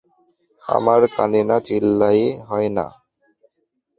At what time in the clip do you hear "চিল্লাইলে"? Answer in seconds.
1.67-2.27